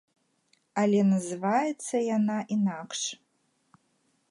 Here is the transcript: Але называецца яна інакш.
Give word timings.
Але 0.83 1.01
называецца 1.09 1.95
яна 2.17 2.37
інакш. 2.57 3.01